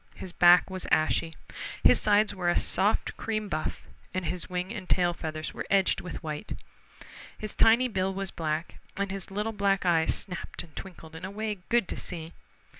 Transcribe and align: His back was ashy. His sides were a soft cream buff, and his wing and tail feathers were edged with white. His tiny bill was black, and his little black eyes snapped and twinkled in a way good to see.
His 0.15 0.31
back 0.33 0.67
was 0.67 0.87
ashy. 0.89 1.35
His 1.83 2.01
sides 2.01 2.33
were 2.33 2.49
a 2.49 2.57
soft 2.57 3.15
cream 3.17 3.47
buff, 3.47 3.83
and 4.15 4.25
his 4.25 4.49
wing 4.49 4.73
and 4.73 4.89
tail 4.89 5.13
feathers 5.13 5.53
were 5.53 5.67
edged 5.69 6.01
with 6.01 6.23
white. 6.23 6.53
His 7.37 7.53
tiny 7.53 7.87
bill 7.87 8.11
was 8.11 8.31
black, 8.31 8.79
and 8.97 9.11
his 9.11 9.29
little 9.29 9.53
black 9.53 9.85
eyes 9.85 10.15
snapped 10.15 10.63
and 10.63 10.75
twinkled 10.75 11.15
in 11.15 11.23
a 11.23 11.29
way 11.29 11.59
good 11.69 11.87
to 11.87 11.97
see. 11.97 12.31